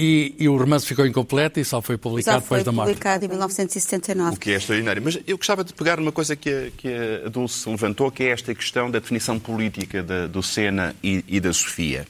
[0.00, 2.88] E, e o romance ficou incompleto e só foi publicado Já foi depois da morte.
[2.90, 4.36] publicado em 1979.
[4.36, 5.02] O que é extraordinário.
[5.04, 6.88] Mas eu gostava de pegar numa coisa que a, que
[7.26, 11.40] a Dulce levantou, que é esta questão da definição política da- do Sena e, e
[11.40, 12.06] da Sofia.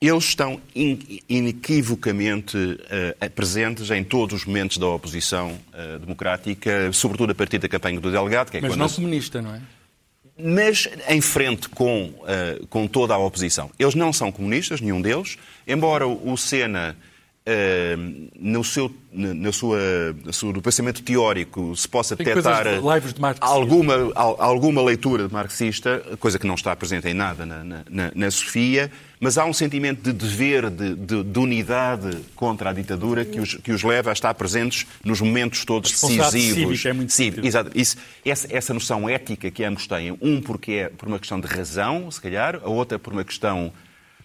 [0.00, 2.56] Eles estão in- inequivocamente
[2.90, 8.00] eh, presentes em todos os momentos da oposição eh, democrática, sobretudo a partir da campanha
[8.00, 9.60] do Delegado, que é Mas quando não a- comunista, não é?
[10.38, 13.70] Mas em frente com, eh, com toda a oposição.
[13.78, 16.96] Eles não são comunistas, nenhum deles, embora o Sena,
[17.48, 17.96] eh,
[18.40, 19.78] no, seu, na, sua,
[20.24, 22.80] na sua- no pensamento teórico, se possa Tem detectar de
[23.40, 28.10] alguma, al- alguma leitura de marxista, coisa que não está presente em nada na, na-
[28.14, 33.24] na- Sofia, mas há um sentimento de dever, de, de- de unidade contra a ditadura
[33.24, 36.30] que os, que os leva a estar presentes nos momentos todos decisivos.
[36.32, 37.46] cívica é muito sentido.
[37.46, 37.70] Exato.
[37.76, 41.46] Isso, essa, essa noção ética que ambos têm, um porque é por uma questão de
[41.46, 43.72] razão, se calhar, a outra por uma questão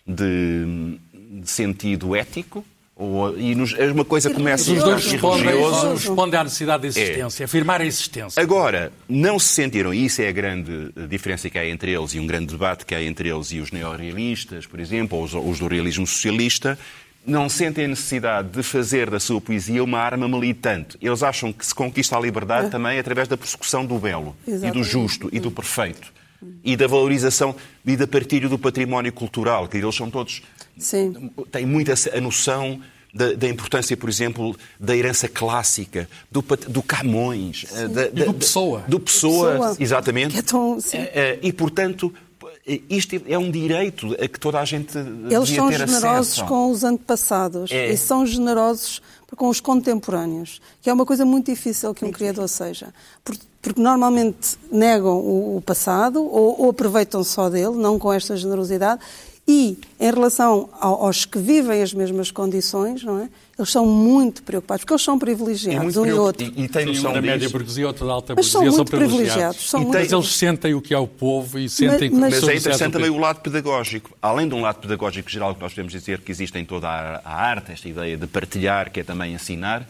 [0.07, 2.65] de, de sentido ético,
[3.01, 5.87] ou, e nos, é uma coisa começa Os dois respondem, religioso.
[5.93, 8.41] respondem à necessidade de existência, afirmar a existência.
[8.41, 12.13] Agora, não se sentiram, e isso é a grande eh, diferença que há entre eles,
[12.13, 15.33] e um grande debate que há entre eles e os neorrealistas, por exemplo, ou os,
[15.33, 16.77] os do realismo socialista,
[17.25, 20.95] não sentem a necessidade de fazer da sua poesia uma arma militante.
[21.01, 24.55] Eles acham que se conquista a liberdade também através da persecução do belo, e do
[24.57, 24.87] Exatamente.
[24.87, 26.13] justo, e do perfeito.
[26.63, 30.41] E da valorização e da partilha do património cultural, que eles são todos
[30.77, 31.31] Sim.
[31.51, 32.79] tem muito a noção
[33.13, 38.33] da, da importância, por exemplo, da herança clássica, do, do Camões, eh, da- da- do
[38.33, 38.83] Pessoa.
[38.87, 39.75] Do Pessoa, Pessoa.
[39.79, 40.37] exatamente.
[40.37, 40.77] É tão-.
[40.93, 42.13] Eh, eh, E, portanto,
[42.89, 46.45] isto é um direito a que toda a gente Eles devia são ter generosos acesso.
[46.45, 47.91] com os antepassados É.
[47.91, 49.01] e são generosos
[49.35, 52.93] com os contemporâneos, que é uma coisa muito difícil que um criador seja.
[53.23, 58.99] Por- Porque normalmente negam o passado ou aproveitam só dele, não com esta generosidade.
[59.53, 63.29] E, em relação ao- aos que vivem as mesmas condições, não é?
[63.59, 66.43] eles são muito preocupados, porque eles são É privilegiados, muito um e outro.
[66.55, 68.85] E, e tem um noção da média burguesia, outro da alta Mas são burguesia, são
[68.85, 69.69] muito privilegiados.
[69.69, 69.97] São E muito...
[69.99, 72.55] Mas eles sentem o que é o povo e sentem Mas- mas- que Mas é
[72.57, 74.17] interessante também o lado pedagógico.
[74.21, 77.21] Além de um lado pedagógico geral que nós podemos dizer que existe em toda a
[77.23, 79.87] a arte, esta ideia de partilhar, que é também ensinar,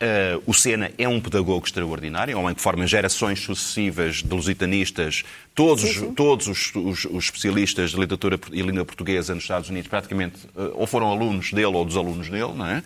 [0.00, 4.28] eh, o Sena é um pedagogo extraordinário, é um homem que forma gerações sucessivas de
[4.34, 5.24] lusitanistas.
[5.54, 10.36] Todos, todos os, os- os especialistas de literatura e língua portuguesa nos Estados Unidos praticamente
[10.56, 12.82] eh, ou foram alunos dele ou dos alunos dele, não é?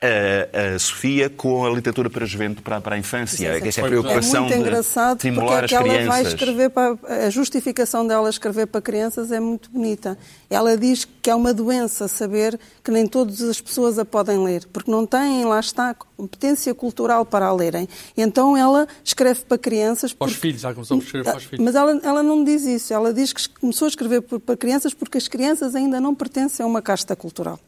[0.00, 3.36] A, a Sofia com a literatura para a juventude, para, para a infância.
[3.36, 3.68] Sim, sim.
[3.68, 6.70] Esta é a É preocupação muito engraçado de estimular porque é que ela vai escrever
[6.70, 10.16] para, a justificação dela escrever para crianças é muito bonita.
[10.48, 14.66] Ela diz que é uma doença saber que nem todas as pessoas a podem ler,
[14.72, 17.88] porque não têm, lá está, competência cultural para a lerem.
[18.16, 20.12] Então ela escreve para crianças.
[20.12, 21.64] Para os porque- filhos, ela começou a escrever para os filhos.
[21.64, 22.94] Mas ela, ela não diz isso.
[22.94, 26.66] Ela diz que começou a escrever para crianças porque as crianças ainda não pertencem a
[26.66, 27.58] uma casta cultural.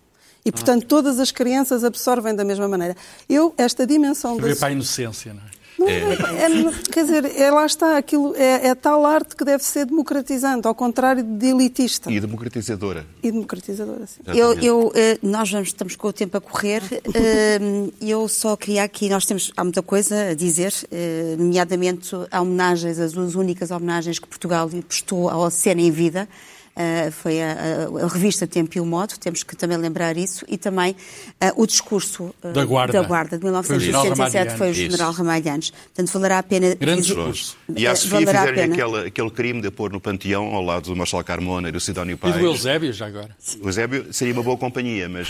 [0.44, 2.96] E, portanto, todas as crianças absorvem da mesma maneira.
[3.28, 5.50] Eu, esta dimensão da Escrever para a inocência, não é?
[5.80, 9.86] não, é- quer dizer, é, lá está, aquilo é, é tal arte que deve ser
[9.86, 13.06] democratizante, ao contrário de elitista E democratizadora.
[13.22, 14.06] e democratizadora.
[14.06, 14.20] Sim.
[14.26, 16.82] Eu, eu, eh, nós vamos, estamos com o tempo a correr.
[17.14, 17.58] eh,
[18.00, 22.98] Eu só queria aqui, nós temos, há muita coisa a dizer, eh, nomeadamente há homenagens,
[22.98, 26.28] as duas únicas homenagens que Portugal lhe prestou ao Oceano em Vida.
[26.76, 30.44] Eh, foi a, a- a revista Tempo e o Modo, temos que também lembrar isso,
[30.48, 30.94] e também
[31.40, 32.92] eh, o discurso eh, Da Guarda.
[33.00, 35.70] da Guarda de Foi o general 1967 foi o general Ramalhianes.
[35.70, 36.74] Portanto, valerá a pena.
[36.74, 37.56] Grande discurso.
[37.76, 38.74] E à Sofia valerá a fizeram pena.
[38.86, 42.14] aquele, aquele crime de pôr no panteão ao lado do Marcelo Carmona e do Sidónio
[42.14, 42.34] E Pais.
[42.36, 43.30] do Eusébio, já agora.
[43.62, 45.28] O Eusébio seria uma boa companhia, mas,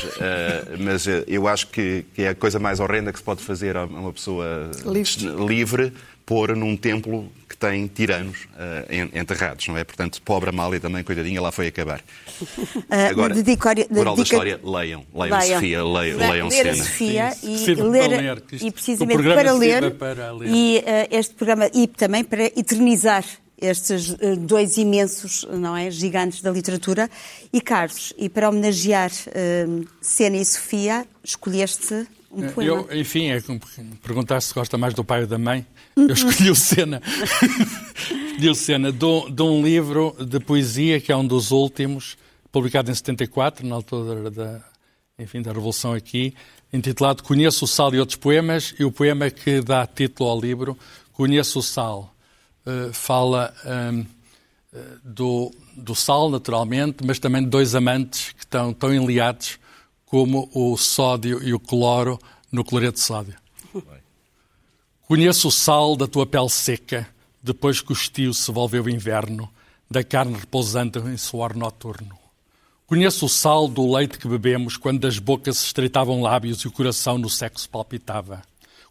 [0.79, 3.85] mas eu acho que, que é a coisa mais horrenda que se pode fazer a
[3.85, 5.27] uma pessoa Livre.
[5.47, 5.93] livre
[6.27, 8.49] pôr num templo tem tiranos
[8.89, 9.85] en- enterrados, não é?
[9.85, 12.01] Portanto, pobre Amália também, coitadinha, lá foi acabar.
[12.89, 15.05] Ah, Agora, dedicar- moral da história, leiam.
[15.15, 16.85] Leiam Sofia, leiam, Le- leiam ler a Cena.
[16.85, 20.49] Sofia Sim, e, ler, para ler, e precisamente para ler, para ler.
[20.49, 23.25] e eh, este programa e também para eternizar
[23.61, 27.11] estes eh, dois imensos, não é, gigantes da literatura.
[27.53, 29.67] E Carlos, e para homenagear eh,
[30.01, 32.87] Sena e Sofia, escolheste um poema.
[32.89, 33.61] Eu, enfim, é como
[34.03, 35.67] perguntar se gosta mais do pai ou da mãe.
[35.97, 37.03] Eu escolhi o Sena.
[38.31, 42.17] escolhi o Sena de um, de um livro de poesia que é um dos últimos,
[42.53, 44.61] publicado em 74, na altura da,
[45.19, 46.35] enfim, da Revolução aqui,
[46.73, 50.79] intitulado Conheço o Sal e Outros Poemas, e o poema que dá título ao livro,
[51.13, 52.15] Conheço o Sal,
[52.67, 54.05] eh, fala hum,
[54.73, 59.59] eh, do, do sal, naturalmente, mas também de dois amantes que estão tão enliados
[60.07, 62.19] como o sódio e o cloro
[62.51, 63.37] no cloreto de sódio.
[65.07, 67.09] Conheço o sal da tua pele seca,
[67.43, 69.51] depois que o estio se volveu inverno,
[69.91, 72.17] da carne repousante em suor noturno.
[72.87, 76.73] Conheço o sal do leite que bebemos quando das bocas se estreitavam lábios e o
[76.73, 78.43] coração no sexo palpitava.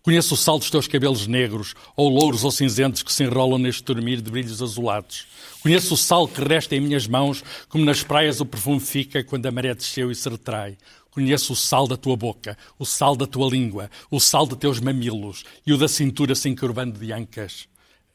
[0.10, 3.84] Conheço o sal dos teus cabelos negros, ou louros ou cinzentos que se enrolam neste
[3.84, 5.28] dormir de brilhos azulados.
[5.62, 9.46] Conheço o sal que resta em minhas mãos, como nas praias o perfume fica quando
[9.46, 10.80] a maré desceu e se retrai.
[11.12, 14.80] Conheço o sal da tua boca, o sal da tua língua, o sal de teus
[14.80, 17.68] mamilos e o da cintura se encurvando de ancas.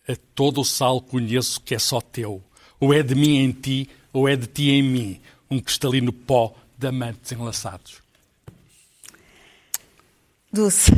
[0.08, 2.42] A todo o sal conheço que é só teu.
[2.80, 5.20] Ou é de mim em ti, ou é de ti em mim.
[5.48, 8.02] Um cristalino pó de amantes enlaçados.
[10.52, 10.90] Dulce,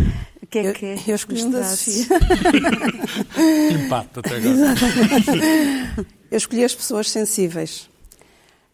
[0.47, 2.07] o que é Eu, que eu escolhi um nos da trazes?
[2.07, 2.19] Sofia.
[3.85, 4.75] Empate até agora.
[6.31, 7.89] Eu escolhi as pessoas sensíveis.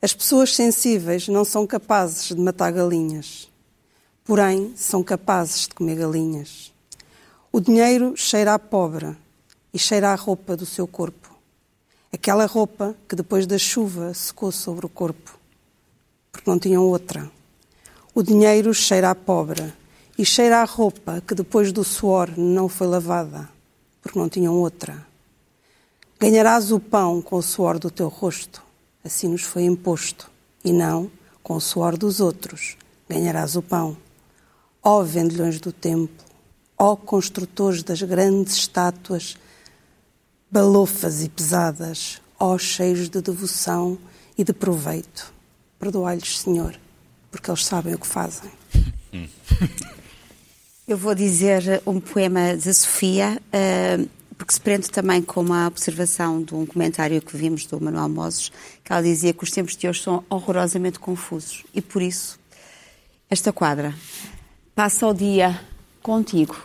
[0.01, 3.49] As pessoas sensíveis não são capazes de matar galinhas,
[4.25, 6.73] porém são capazes de comer galinhas.
[7.51, 9.17] O dinheiro cheira a pobre
[9.73, 11.31] e cheira a roupa do seu corpo.
[12.13, 15.39] Aquela roupa que depois da chuva secou sobre o corpo,
[16.31, 17.31] porque não tinham outra.
[18.15, 19.73] O dinheiro cheira a pobre
[20.19, 23.49] e cheira a roupa que depois do suor não foi lavada,
[24.01, 25.07] porque não tinham outra.
[26.21, 28.63] Ganharás o pão com o suor do teu rosto,
[29.05, 30.31] assim nos foi imposto,
[30.65, 31.11] e não
[31.43, 32.77] com o suor dos outros.
[33.09, 33.97] Ganharás o pão.
[34.83, 36.25] Ó vendilhões do templo,
[36.79, 39.37] ó construtores das grandes estátuas,
[40.51, 43.99] balofas e pesadas, ó cheios de devoção
[44.37, 45.33] e de proveito.
[45.79, 46.79] Perdoai-lhes, Senhor,
[47.31, 48.51] porque eles sabem o que fazem.
[50.93, 54.05] Eu vou dizer um poema de Sofia, eh,
[54.37, 58.53] porque se prende também com uma observação de um comentário que vimos do Manuel Moses,
[58.85, 61.65] que ela dizia que os tempos de hoje são horrorosamente confusos.
[61.75, 62.39] E por isso,
[63.31, 63.95] esta quadra.
[64.75, 65.59] Passa o dia
[66.03, 66.63] contigo.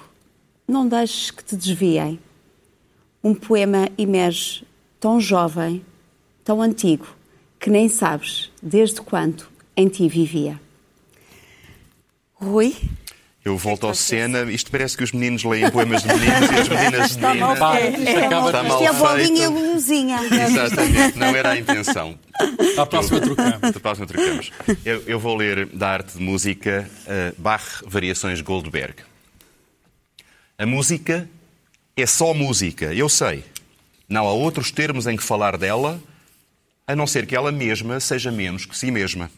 [0.68, 2.20] Não deixes que te desviem.
[3.24, 4.68] Um poema emerge
[5.00, 5.86] tão jovem,
[6.44, 7.08] tão antigo,
[7.58, 10.60] que nem sabes desde quando em ti vivia.
[12.34, 12.76] Rui?
[13.48, 14.44] Eu volto ao cena.
[14.52, 17.60] Isto parece que os meninos leem poemas de meninos e as meninas de meninas.
[17.60, 20.20] Pá, isto acaba Está mal Isto é a bolinha e a luzinha.
[20.22, 22.20] Exatamente, não era a intenção.
[22.78, 23.62] À próxima trocamos.
[23.62, 24.52] Da próxima trocamos.
[24.84, 28.96] Eu, eu vou ler da arte de música uh, Bach Variações Goldberg.
[30.58, 31.30] A música
[31.96, 33.46] é só música, eu sei.
[34.10, 36.02] Não há outros termos em que falar dela,
[36.86, 39.32] a não ser que ela mesma seja menos que si mesma.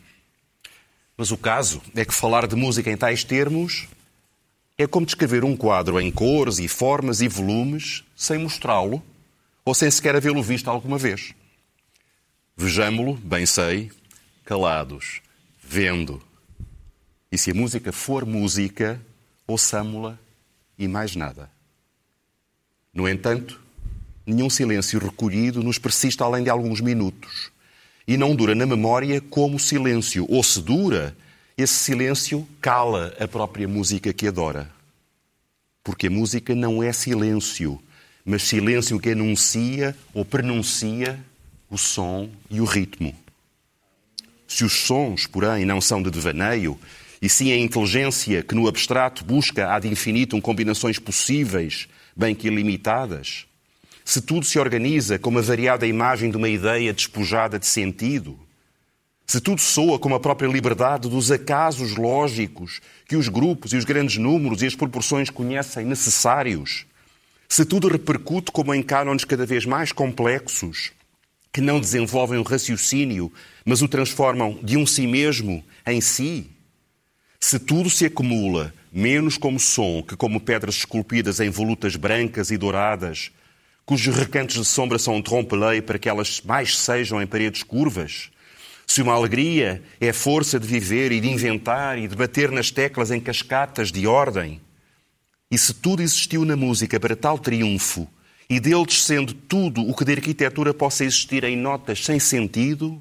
[1.16, 3.88] Mas o caso é que falar de música em tais termos
[4.82, 9.04] É como descrever um quadro em cores e formas e volumes sem mostrá-lo
[9.66, 11.34] ou sem sequer havê-lo visto alguma vez.
[12.56, 13.92] Vejamo-lo, bem sei,
[14.46, 15.22] calados,
[15.62, 16.24] vendo.
[17.30, 19.02] E se a música for música,
[19.46, 20.18] ouçamo-la
[20.78, 21.52] e mais nada.
[22.94, 23.60] No entanto,
[24.26, 27.52] nenhum silêncio recolhido nos persiste além de alguns minutos.
[28.08, 30.26] E não dura na memória como o silêncio.
[30.30, 31.14] Ou se dura,
[31.62, 34.70] esse silêncio cala a própria música que adora.
[35.84, 37.82] Porque a música não é silêncio,
[38.24, 41.20] mas silêncio que anuncia ou pronuncia
[41.70, 43.16] o som e o ritmo.
[44.48, 46.80] Se os sons, porém, não são de devaneio,
[47.22, 53.46] e sim a inteligência que no abstrato busca ad infinitum combinações possíveis, bem que ilimitadas,
[54.06, 58.40] se tudo se organiza como a variada imagem de uma ideia despojada de sentido,
[59.30, 63.86] se tudo soa como a própria liberdade dos acasos lógicos que os grupos e os
[63.86, 66.88] grandes números e as proporções conhecem necessários,
[67.48, 70.94] se tudo repercute como em cânones cada vez mais complexos,
[71.54, 73.32] que não desenvolvem o raciocínio,
[73.64, 76.50] mas o transformam de um si mesmo em si,
[77.40, 82.58] se tudo se acumula, menos como som que como pedras esculpidas em volutas brancas e
[82.58, 83.30] douradas,
[83.86, 88.32] cujos recantos de sombra são trompe-l'œil para que elas mais sejam em paredes curvas,
[88.90, 93.12] se uma alegria é força de viver e de inventar e de bater nas teclas
[93.12, 94.60] em cascatas de ordem,
[95.52, 98.08] e se tudo existiu na música para tal triunfo,
[98.50, 103.00] e dele descendo tudo o que de arquitetura possa existir em notas sem sentido,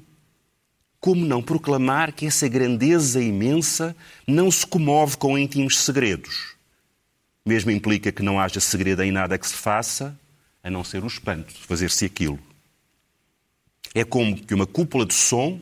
[0.99, 3.95] como não proclamar que essa grandeza imensa
[4.27, 6.53] não se comove com íntimos segredos?
[7.43, 10.15] Mesmo implica que não haja segredo em nada que se faça,
[10.63, 12.37] a não ser o espanto de fazer-se aquilo.
[13.95, 15.59] É como que uma cúpula de som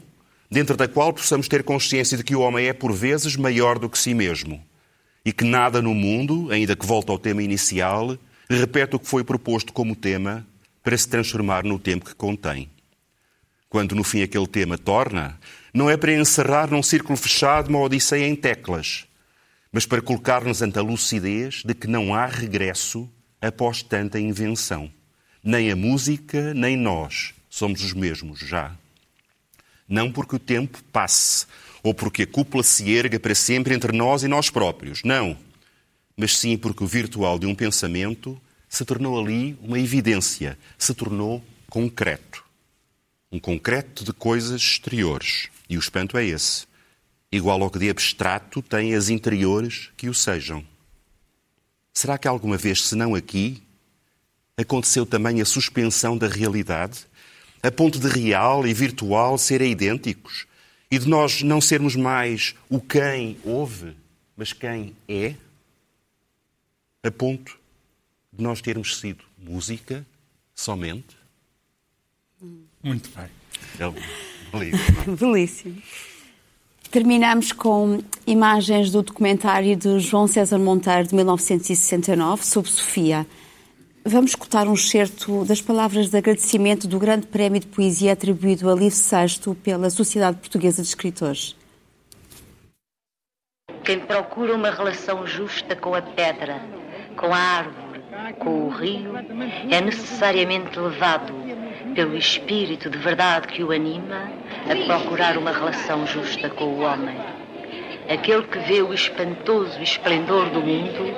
[0.50, 3.90] dentro da qual possamos ter consciência de que o homem é, por vezes, maior do
[3.90, 4.64] que si mesmo
[5.28, 8.18] e que nada no mundo, ainda que volte ao tema inicial,
[8.50, 10.48] repete o que foi proposto como tema
[10.82, 12.70] para se transformar no tempo que contém.
[13.68, 15.38] Quando no fim aquele tema torna,
[15.74, 19.06] não é para encerrar num círculo fechado uma odisseia em teclas,
[19.70, 23.10] mas para colocar-nos ante a lucidez de que não há regresso
[23.42, 24.90] após tanta invenção.
[25.44, 28.74] Nem a música, nem nós somos os mesmos já.
[29.88, 31.46] Não porque o tempo passe,
[31.82, 35.04] ou porque a cúpula se erga para sempre entre nós e nós próprios.
[35.04, 35.38] Não.
[36.16, 41.44] Mas sim porque o virtual de um pensamento se tornou ali uma evidência, se tornou
[41.70, 42.44] concreto.
[43.32, 45.50] Um concreto de coisas exteriores.
[45.70, 46.66] E o espanto é esse.
[47.32, 50.66] Igual ao que de abstrato tem as interiores que o sejam.
[51.94, 53.62] Será que alguma vez, se não aqui,
[54.56, 57.06] aconteceu também a suspensão da realidade?
[57.62, 60.46] A ponto de real e virtual serem idênticos
[60.90, 63.96] e de nós não sermos mais o quem ouve,
[64.36, 65.36] mas quem é,
[67.04, 67.58] a ponto
[68.32, 70.06] de nós termos sido música
[70.54, 71.18] somente.
[72.84, 73.30] Muito bem.
[73.80, 73.92] É
[74.52, 75.16] belíssimo.
[75.18, 75.82] Belíssimo.
[76.92, 83.28] Terminamos com imagens do documentário de João César Monteiro de 1969 sobre Sofia.
[84.10, 88.74] Vamos escutar um excerto das palavras de agradecimento do Grande Prémio de Poesia atribuído a
[88.74, 91.58] Livre Sexto pela Sociedade Portuguesa de Escritores.
[93.84, 96.62] Quem procura uma relação justa com a pedra,
[97.18, 98.02] com a árvore,
[98.40, 99.12] com o rio,
[99.70, 101.34] é necessariamente levado
[101.94, 104.32] pelo espírito de verdade que o anima
[104.72, 107.37] a procurar uma relação justa com o homem.
[108.10, 111.14] Aquele que vê o espantoso esplendor do mundo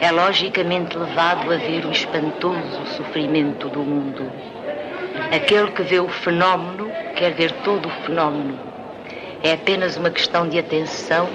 [0.00, 4.32] é logicamente levado a ver o espantoso sofrimento do mundo.
[5.32, 8.58] Aquele que vê o fenómeno quer ver todo o fenómeno.
[9.44, 11.28] É apenas uma questão de atenção,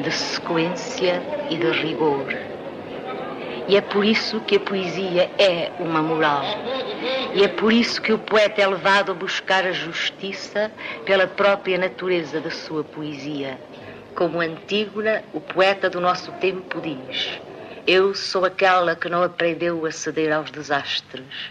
[0.00, 2.34] de sequência e de rigor.
[3.68, 6.44] E é por isso que a poesia é uma moral.
[7.34, 10.70] E é por isso que o poeta é levado a buscar a justiça
[11.04, 13.58] pela própria natureza da sua poesia.
[14.14, 17.40] Como Antígona, o poeta do nosso tempo diz:
[17.84, 21.50] Eu sou aquela que não aprendeu a ceder aos desastres.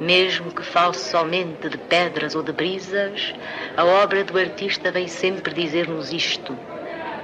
[0.00, 3.32] Mesmo que fale somente de pedras ou de brisas,
[3.76, 6.58] a obra do artista vem sempre dizer-nos isto: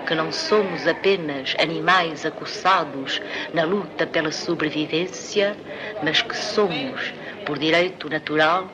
[0.07, 3.21] que não somos apenas animais acossados
[3.53, 5.57] na luta pela sobrevivência,
[6.01, 7.13] mas que somos,
[7.45, 8.71] por direito natural,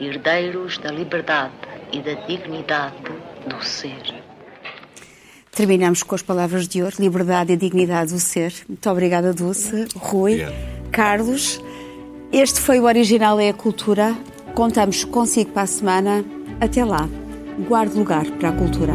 [0.00, 1.54] herdeiros da liberdade
[1.92, 3.12] e da dignidade
[3.46, 4.21] do ser.
[5.54, 8.54] Terminamos com as palavras de hoje, liberdade e dignidade do ser.
[8.66, 10.54] Muito obrigada, Dulce, Rui, Obrigado.
[10.90, 11.60] Carlos.
[12.32, 14.16] Este foi o Original é a Cultura.
[14.54, 16.24] Contamos consigo para a semana.
[16.58, 17.06] Até lá.
[17.68, 18.94] Guarde lugar para a cultura.